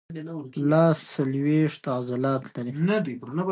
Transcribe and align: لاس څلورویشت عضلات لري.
لاس 0.71 0.97
څلورویشت 1.13 1.83
عضلات 1.97 2.43
لري. 2.89 3.15